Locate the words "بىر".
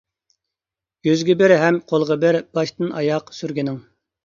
1.43-1.53, 2.25-2.41